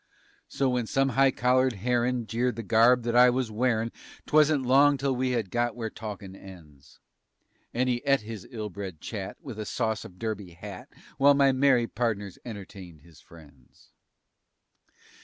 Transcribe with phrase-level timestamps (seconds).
[0.47, 3.91] So when some high collared herrin' jeered the garb that I was wearin'
[4.25, 6.99] 'Twas't long till we had got where talkin' ends,
[7.71, 11.85] And he et his illbred chat, with a sauce of derby hat, While my merry
[11.85, 13.91] pardners entertained his friends.